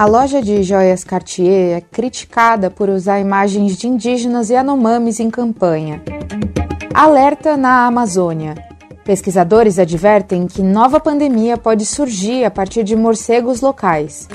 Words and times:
A 0.00 0.06
loja 0.06 0.40
de 0.40 0.62
joias 0.62 1.04
Cartier 1.04 1.76
é 1.76 1.80
criticada 1.82 2.70
por 2.70 2.88
usar 2.88 3.20
imagens 3.20 3.76
de 3.76 3.86
indígenas 3.86 4.48
e 4.48 4.56
anomames 4.56 5.20
em 5.20 5.28
campanha. 5.28 6.02
Alerta 6.94 7.54
na 7.54 7.84
Amazônia. 7.84 8.54
Pesquisadores 9.04 9.78
advertem 9.78 10.46
que 10.46 10.62
nova 10.62 10.98
pandemia 10.98 11.58
pode 11.58 11.84
surgir 11.84 12.46
a 12.46 12.50
partir 12.50 12.82
de 12.82 12.96
morcegos 12.96 13.60
locais. 13.60 14.26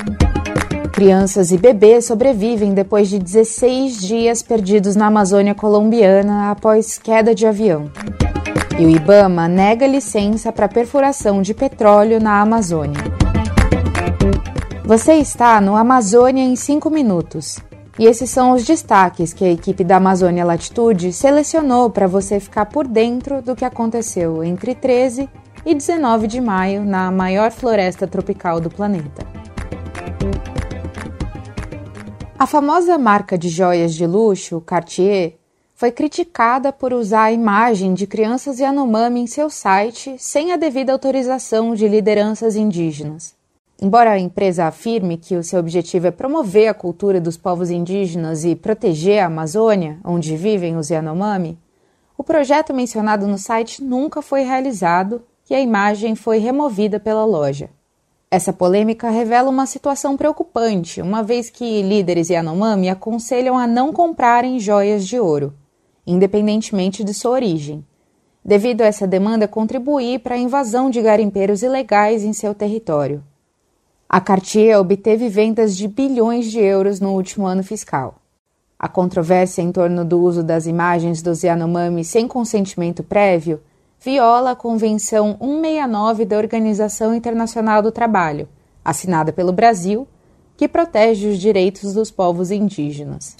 Crianças 0.93 1.51
e 1.51 1.57
bebês 1.57 2.05
sobrevivem 2.05 2.75
depois 2.75 3.09
de 3.09 3.17
16 3.17 4.01
dias 4.01 4.43
perdidos 4.43 4.95
na 4.95 5.07
Amazônia 5.07 5.55
colombiana 5.55 6.51
após 6.51 6.99
queda 6.99 7.33
de 7.33 7.47
avião. 7.47 7.89
E 8.77 8.85
o 8.85 8.89
Ibama 8.91 9.47
nega 9.47 9.87
licença 9.87 10.51
para 10.51 10.67
perfuração 10.67 11.41
de 11.41 11.55
petróleo 11.55 12.19
na 12.19 12.39
Amazônia. 12.39 13.24
Você 14.87 15.13
está 15.13 15.59
no 15.59 15.75
Amazônia 15.75 16.43
em 16.43 16.55
5 16.55 16.91
minutos. 16.91 17.57
E 17.97 18.05
esses 18.05 18.29
são 18.29 18.51
os 18.51 18.63
destaques 18.63 19.33
que 19.33 19.43
a 19.43 19.51
equipe 19.51 19.83
da 19.83 19.97
Amazônia 19.97 20.45
Latitude 20.45 21.11
selecionou 21.11 21.89
para 21.89 22.05
você 22.05 22.39
ficar 22.39 22.67
por 22.67 22.87
dentro 22.87 23.41
do 23.41 23.55
que 23.55 23.65
aconteceu 23.65 24.43
entre 24.43 24.75
13 24.75 25.27
e 25.65 25.73
19 25.73 26.27
de 26.27 26.39
maio 26.39 26.85
na 26.85 27.09
maior 27.09 27.49
floresta 27.49 28.05
tropical 28.05 28.61
do 28.61 28.69
planeta. 28.69 29.25
A 32.37 32.45
famosa 32.45 32.95
marca 32.95 33.39
de 33.39 33.49
joias 33.49 33.95
de 33.95 34.05
luxo, 34.05 34.61
Cartier, 34.61 35.39
foi 35.73 35.91
criticada 35.91 36.71
por 36.71 36.93
usar 36.93 37.23
a 37.23 37.31
imagem 37.31 37.95
de 37.95 38.05
crianças 38.05 38.59
Yanomami 38.59 39.21
em 39.21 39.25
seu 39.25 39.49
site 39.49 40.15
sem 40.19 40.51
a 40.51 40.57
devida 40.57 40.93
autorização 40.93 41.73
de 41.73 41.87
lideranças 41.87 42.55
indígenas. 42.55 43.34
Embora 43.81 44.11
a 44.11 44.19
empresa 44.19 44.65
afirme 44.65 45.17
que 45.17 45.35
o 45.35 45.43
seu 45.43 45.59
objetivo 45.59 46.07
é 46.07 46.11
promover 46.11 46.69
a 46.69 46.73
cultura 46.73 47.19
dos 47.19 47.35
povos 47.35 47.69
indígenas 47.69 48.45
e 48.45 48.55
proteger 48.55 49.21
a 49.21 49.25
Amazônia, 49.25 49.99
onde 50.03 50.37
vivem 50.37 50.77
os 50.77 50.89
Yanomami, 50.89 51.57
o 52.17 52.23
projeto 52.23 52.73
mencionado 52.73 53.27
no 53.27 53.37
site 53.37 53.83
nunca 53.83 54.21
foi 54.21 54.43
realizado 54.43 55.21
e 55.49 55.53
a 55.53 55.59
imagem 55.59 56.15
foi 56.15 56.37
removida 56.37 56.99
pela 56.99 57.25
loja. 57.25 57.69
Essa 58.31 58.53
polêmica 58.53 59.09
revela 59.09 59.49
uma 59.49 59.65
situação 59.65 60.15
preocupante, 60.15 61.01
uma 61.01 61.21
vez 61.21 61.49
que 61.49 61.81
líderes 61.81 62.29
Yanomami 62.29 62.89
aconselham 62.89 63.57
a 63.57 63.67
não 63.67 63.91
comprarem 63.91 64.57
joias 64.57 65.05
de 65.05 65.19
ouro, 65.19 65.53
independentemente 66.07 67.03
de 67.03 67.13
sua 67.13 67.31
origem, 67.31 67.85
devido 68.43 68.81
a 68.81 68.85
essa 68.85 69.05
demanda 69.05 69.47
contribuir 69.47 70.19
para 70.19 70.35
a 70.35 70.39
invasão 70.39 70.89
de 70.89 71.01
garimpeiros 71.01 71.61
ilegais 71.61 72.23
em 72.23 72.31
seu 72.31 72.55
território. 72.55 73.21
A 74.07 74.21
Cartier 74.21 74.79
obteve 74.79 75.27
vendas 75.29 75.75
de 75.75 75.87
bilhões 75.87 76.51
de 76.51 76.59
euros 76.59 76.99
no 76.99 77.13
último 77.13 77.47
ano 77.47 77.63
fiscal. 77.63 78.15
A 78.77 78.87
controvérsia 78.87 79.63
em 79.63 79.71
torno 79.71 80.05
do 80.05 80.21
uso 80.21 80.43
das 80.43 80.67
imagens 80.67 81.21
dos 81.21 81.43
Yanomami 81.43 82.03
sem 82.03 82.27
consentimento 82.27 83.03
prévio 83.03 83.59
viola 83.99 84.51
a 84.51 84.55
Convenção 84.55 85.35
169 85.41 86.23
da 86.23 86.37
Organização 86.37 87.15
Internacional 87.15 87.81
do 87.81 87.91
Trabalho, 87.91 88.47
assinada 88.83 89.33
pelo 89.33 89.51
Brasil, 89.51 90.07
que 90.55 90.67
protege 90.67 91.27
os 91.27 91.39
direitos 91.39 91.93
dos 91.93 92.11
povos 92.11 92.51
indígenas. 92.51 93.35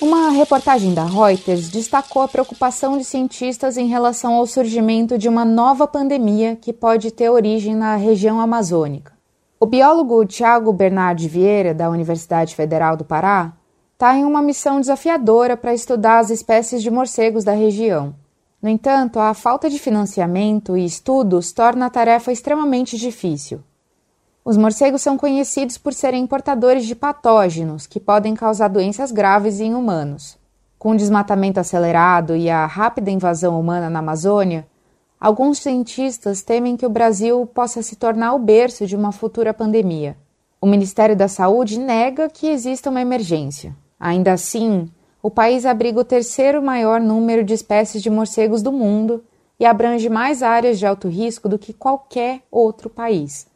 Uma 0.00 0.30
reportagem 0.30 0.94
da 0.94 1.04
Reuters 1.04 1.68
destacou 1.68 2.22
a 2.22 2.28
preocupação 2.28 2.96
de 2.96 3.04
cientistas 3.04 3.76
em 3.76 3.86
relação 3.86 4.32
ao 4.32 4.46
surgimento 4.46 5.18
de 5.18 5.28
uma 5.28 5.44
nova 5.44 5.86
pandemia 5.86 6.56
que 6.56 6.72
pode 6.72 7.10
ter 7.10 7.28
origem 7.28 7.74
na 7.74 7.96
região 7.96 8.40
amazônica. 8.40 9.12
O 9.60 9.66
biólogo 9.66 10.24
Tiago 10.24 10.72
Bernardi 10.72 11.28
Vieira, 11.28 11.74
da 11.74 11.90
Universidade 11.90 12.56
Federal 12.56 12.96
do 12.96 13.04
Pará, 13.04 13.52
está 13.92 14.16
em 14.16 14.24
uma 14.24 14.40
missão 14.40 14.80
desafiadora 14.80 15.54
para 15.54 15.74
estudar 15.74 16.20
as 16.20 16.30
espécies 16.30 16.82
de 16.82 16.90
morcegos 16.90 17.44
da 17.44 17.52
região. 17.52 18.14
No 18.62 18.70
entanto, 18.70 19.18
a 19.20 19.34
falta 19.34 19.68
de 19.68 19.78
financiamento 19.78 20.78
e 20.78 20.84
estudos 20.86 21.52
torna 21.52 21.84
a 21.84 21.90
tarefa 21.90 22.32
extremamente 22.32 22.96
difícil. 22.96 23.60
Os 24.42 24.56
morcegos 24.56 25.02
são 25.02 25.18
conhecidos 25.18 25.76
por 25.76 25.92
serem 25.92 26.26
portadores 26.26 26.86
de 26.86 26.94
patógenos 26.94 27.86
que 27.86 28.00
podem 28.00 28.34
causar 28.34 28.68
doenças 28.68 29.12
graves 29.12 29.60
em 29.60 29.74
humanos. 29.74 30.38
Com 30.78 30.92
o 30.92 30.96
desmatamento 30.96 31.60
acelerado 31.60 32.34
e 32.34 32.48
a 32.48 32.64
rápida 32.64 33.10
invasão 33.10 33.60
humana 33.60 33.90
na 33.90 33.98
Amazônia, 33.98 34.66
alguns 35.20 35.58
cientistas 35.58 36.42
temem 36.42 36.74
que 36.74 36.86
o 36.86 36.90
Brasil 36.90 37.46
possa 37.52 37.82
se 37.82 37.96
tornar 37.96 38.32
o 38.32 38.38
berço 38.38 38.86
de 38.86 38.96
uma 38.96 39.12
futura 39.12 39.52
pandemia. 39.52 40.16
O 40.58 40.66
Ministério 40.66 41.14
da 41.14 41.28
Saúde 41.28 41.78
nega 41.78 42.30
que 42.30 42.46
exista 42.46 42.88
uma 42.88 43.02
emergência. 43.02 43.76
Ainda 43.98 44.32
assim, 44.32 44.88
o 45.22 45.30
país 45.30 45.66
abriga 45.66 46.00
o 46.00 46.04
terceiro 46.04 46.62
maior 46.62 46.98
número 46.98 47.44
de 47.44 47.52
espécies 47.52 48.02
de 48.02 48.08
morcegos 48.08 48.62
do 48.62 48.72
mundo 48.72 49.22
e 49.58 49.66
abrange 49.66 50.08
mais 50.08 50.42
áreas 50.42 50.78
de 50.78 50.86
alto 50.86 51.08
risco 51.08 51.46
do 51.46 51.58
que 51.58 51.74
qualquer 51.74 52.40
outro 52.50 52.88
país 52.88 53.49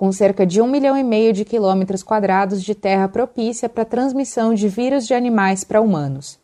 com 0.00 0.10
cerca 0.10 0.46
de 0.46 0.62
um 0.62 0.66
milhão 0.66 0.96
e 0.96 1.04
meio 1.04 1.30
de 1.30 1.44
quilômetros 1.44 2.02
quadrados 2.02 2.62
de 2.62 2.74
terra 2.74 3.06
propícia 3.06 3.68
para 3.68 3.82
a 3.82 3.84
transmissão 3.84 4.54
de 4.54 4.66
vírus 4.66 5.06
de 5.06 5.12
animais 5.12 5.62
para 5.62 5.78
humanos. 5.78 6.38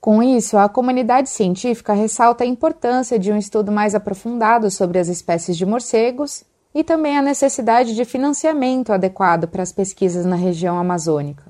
Com 0.00 0.22
isso, 0.22 0.56
a 0.56 0.66
comunidade 0.66 1.28
científica 1.28 1.92
ressalta 1.92 2.42
a 2.42 2.46
importância 2.46 3.18
de 3.18 3.30
um 3.30 3.36
estudo 3.36 3.70
mais 3.70 3.94
aprofundado 3.94 4.70
sobre 4.70 4.98
as 4.98 5.08
espécies 5.08 5.58
de 5.58 5.66
morcegos 5.66 6.42
e 6.74 6.82
também 6.82 7.18
a 7.18 7.20
necessidade 7.20 7.94
de 7.94 8.02
financiamento 8.06 8.90
adequado 8.94 9.46
para 9.46 9.62
as 9.62 9.72
pesquisas 9.72 10.24
na 10.24 10.36
região 10.36 10.78
amazônica. 10.78 11.42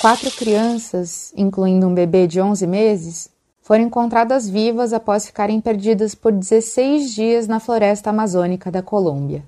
Quatro 0.00 0.30
crianças, 0.30 1.34
incluindo 1.36 1.86
um 1.86 1.92
bebê 1.92 2.26
de 2.26 2.40
11 2.40 2.66
meses, 2.66 3.35
foram 3.66 3.82
encontradas 3.82 4.48
vivas 4.48 4.92
após 4.92 5.26
ficarem 5.26 5.60
perdidas 5.60 6.14
por 6.14 6.30
16 6.30 7.12
dias 7.12 7.48
na 7.48 7.58
floresta 7.58 8.10
amazônica 8.10 8.70
da 8.70 8.80
Colômbia. 8.80 9.42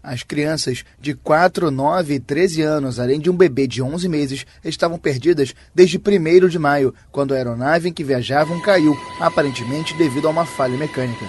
As 0.00 0.22
crianças 0.22 0.84
de 1.00 1.14
4, 1.14 1.68
9 1.68 2.14
e 2.14 2.20
13 2.20 2.62
anos, 2.62 3.00
além 3.00 3.18
de 3.18 3.28
um 3.28 3.36
bebê 3.36 3.66
de 3.66 3.82
11 3.82 4.08
meses, 4.08 4.46
estavam 4.64 4.96
perdidas 5.00 5.52
desde 5.74 5.98
1 5.98 6.46
de 6.46 6.60
maio, 6.60 6.94
quando 7.10 7.34
a 7.34 7.36
aeronave 7.36 7.88
em 7.88 7.92
que 7.92 8.04
viajavam 8.04 8.60
caiu, 8.60 8.96
aparentemente 9.18 9.98
devido 9.98 10.28
a 10.28 10.30
uma 10.30 10.46
falha 10.46 10.78
mecânica. 10.78 11.26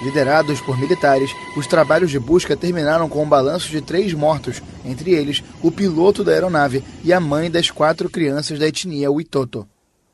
Liderados 0.00 0.62
por 0.62 0.78
militares, 0.80 1.30
os 1.58 1.66
trabalhos 1.66 2.10
de 2.10 2.18
busca 2.18 2.56
terminaram 2.56 3.06
com 3.06 3.22
um 3.22 3.28
balanço 3.28 3.68
de 3.68 3.82
três 3.82 4.14
mortos, 4.14 4.62
entre 4.82 5.10
eles 5.10 5.44
o 5.62 5.70
piloto 5.70 6.24
da 6.24 6.32
aeronave 6.32 6.82
e 7.04 7.12
a 7.12 7.20
mãe 7.20 7.50
das 7.50 7.70
quatro 7.70 8.08
crianças 8.08 8.58
da 8.58 8.66
etnia 8.66 9.12
Witoto. 9.12 9.68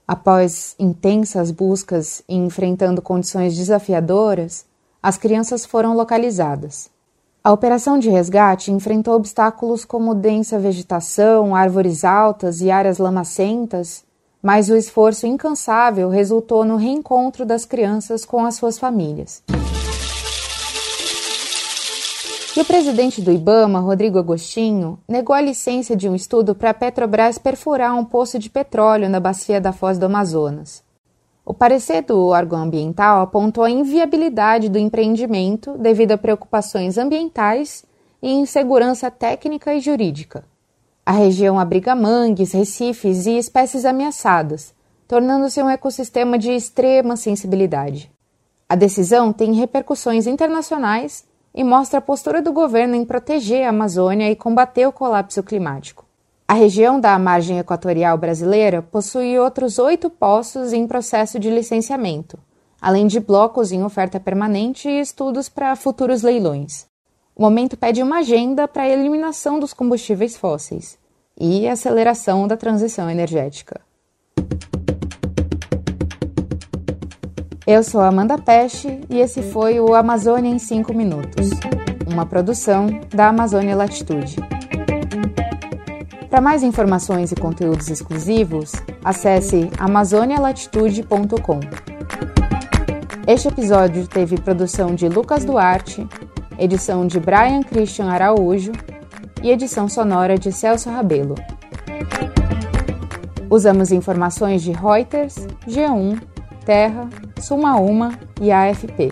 Após 0.06 0.74
intensas 0.78 1.50
buscas 1.50 2.22
e 2.28 2.34
enfrentando 2.34 3.00
condições 3.00 3.56
desafiadoras, 3.56 4.66
as 5.02 5.16
crianças 5.16 5.64
foram 5.64 5.94
localizadas. 5.94 6.90
A 7.44 7.50
operação 7.50 7.98
de 7.98 8.08
resgate 8.08 8.70
enfrentou 8.70 9.14
obstáculos 9.14 9.84
como 9.84 10.14
densa 10.14 10.58
vegetação, 10.58 11.56
árvores 11.56 12.04
altas 12.04 12.60
e 12.60 12.70
áreas 12.70 12.98
lamacentas, 12.98 14.04
mas 14.40 14.68
o 14.68 14.76
esforço 14.76 15.26
incansável 15.26 16.08
resultou 16.08 16.64
no 16.64 16.76
reencontro 16.76 17.44
das 17.44 17.64
crianças 17.64 18.24
com 18.24 18.44
as 18.44 18.56
suas 18.56 18.78
famílias. 18.78 19.42
E 22.54 22.60
o 22.60 22.64
presidente 22.66 23.22
do 23.22 23.32
Ibama, 23.32 23.80
Rodrigo 23.80 24.18
Agostinho, 24.18 24.98
negou 25.08 25.34
a 25.34 25.40
licença 25.40 25.96
de 25.96 26.06
um 26.06 26.14
estudo 26.14 26.54
para 26.54 26.68
a 26.68 26.74
Petrobras 26.74 27.38
perfurar 27.38 27.98
um 27.98 28.04
poço 28.04 28.38
de 28.38 28.50
petróleo 28.50 29.08
na 29.08 29.18
bacia 29.18 29.58
da 29.58 29.72
Foz 29.72 29.96
do 29.96 30.04
Amazonas. 30.04 30.84
O 31.46 31.54
parecer 31.54 32.02
do 32.02 32.26
órgão 32.26 32.60
ambiental 32.60 33.22
apontou 33.22 33.64
a 33.64 33.70
inviabilidade 33.70 34.68
do 34.68 34.78
empreendimento 34.78 35.78
devido 35.78 36.12
a 36.12 36.18
preocupações 36.18 36.98
ambientais 36.98 37.86
e 38.20 38.30
insegurança 38.30 39.10
técnica 39.10 39.72
e 39.74 39.80
jurídica. 39.80 40.44
A 41.06 41.12
região 41.12 41.58
abriga 41.58 41.94
mangues, 41.94 42.52
recifes 42.52 43.24
e 43.24 43.38
espécies 43.38 43.86
ameaçadas, 43.86 44.74
tornando-se 45.08 45.62
um 45.62 45.70
ecossistema 45.70 46.38
de 46.38 46.52
extrema 46.52 47.16
sensibilidade. 47.16 48.12
A 48.68 48.74
decisão 48.74 49.32
tem 49.32 49.54
repercussões 49.54 50.26
internacionais 50.26 51.24
e 51.54 51.62
mostra 51.62 51.98
a 51.98 52.02
postura 52.02 52.40
do 52.40 52.52
governo 52.52 52.94
em 52.94 53.04
proteger 53.04 53.66
a 53.66 53.70
Amazônia 53.70 54.30
e 54.30 54.36
combater 54.36 54.86
o 54.86 54.92
colapso 54.92 55.42
climático. 55.42 56.04
A 56.46 56.54
região 56.54 57.00
da 57.00 57.18
margem 57.18 57.58
equatorial 57.58 58.18
brasileira 58.18 58.82
possui 58.82 59.38
outros 59.38 59.78
oito 59.78 60.10
poços 60.10 60.72
em 60.72 60.86
processo 60.86 61.38
de 61.38 61.48
licenciamento, 61.50 62.38
além 62.80 63.06
de 63.06 63.20
blocos 63.20 63.72
em 63.72 63.82
oferta 63.82 64.18
permanente 64.18 64.88
e 64.88 65.00
estudos 65.00 65.48
para 65.48 65.76
futuros 65.76 66.22
leilões. 66.22 66.86
O 67.34 67.42
momento 67.42 67.76
pede 67.76 68.02
uma 68.02 68.18
agenda 68.18 68.68
para 68.68 68.82
a 68.82 68.88
eliminação 68.88 69.58
dos 69.58 69.72
combustíveis 69.72 70.36
fósseis 70.36 70.98
e 71.40 71.66
aceleração 71.66 72.46
da 72.46 72.56
transição 72.56 73.08
energética. 73.08 73.80
Eu 77.64 77.84
sou 77.84 78.00
Amanda 78.00 78.36
Peste 78.36 79.00
e 79.08 79.20
esse 79.20 79.40
foi 79.40 79.78
o 79.78 79.94
Amazônia 79.94 80.50
em 80.50 80.58
5 80.58 80.92
Minutos, 80.92 81.50
uma 82.10 82.26
produção 82.26 82.88
da 83.14 83.28
Amazônia 83.28 83.76
Latitude. 83.76 84.34
Para 86.28 86.40
mais 86.40 86.64
informações 86.64 87.30
e 87.30 87.36
conteúdos 87.36 87.88
exclusivos, 87.88 88.72
acesse 89.04 89.70
amazonialatitude.com. 89.78 91.60
Este 93.28 93.46
episódio 93.46 94.08
teve 94.08 94.40
produção 94.40 94.96
de 94.96 95.08
Lucas 95.08 95.44
Duarte, 95.44 96.04
edição 96.58 97.06
de 97.06 97.20
Brian 97.20 97.62
Christian 97.62 98.06
Araújo 98.06 98.72
e 99.40 99.52
edição 99.52 99.88
sonora 99.88 100.36
de 100.36 100.50
Celso 100.50 100.90
Rabelo. 100.90 101.36
Usamos 103.48 103.92
informações 103.92 104.62
de 104.62 104.72
Reuters, 104.72 105.46
G1, 105.68 106.31
Terra, 106.64 107.08
Sumaúma 107.38 108.18
e 108.40 108.50
AFP. 108.50 109.10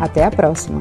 Até 0.00 0.24
a 0.24 0.30
próxima! 0.30 0.78